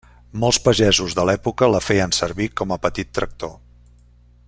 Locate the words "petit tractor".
2.87-3.57